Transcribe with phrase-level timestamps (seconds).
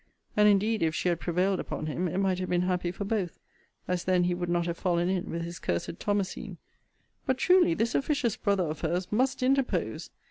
[0.35, 3.37] And indeed if she had prevailed upon him, it might have been happy for both;
[3.87, 6.57] as then he would not have fallen in with his cursed Thomasine.
[7.27, 10.09] But truly this officious brother of her's must interpose.